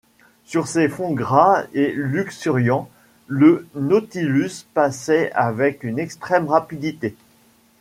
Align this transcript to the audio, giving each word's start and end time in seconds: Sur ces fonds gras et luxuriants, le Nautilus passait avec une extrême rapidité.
Sur 0.45 0.67
ces 0.67 0.89
fonds 0.89 1.11
gras 1.13 1.61
et 1.75 1.91
luxuriants, 1.95 2.89
le 3.27 3.67
Nautilus 3.75 4.65
passait 4.73 5.31
avec 5.33 5.83
une 5.83 5.99
extrême 5.99 6.47
rapidité. 6.47 7.13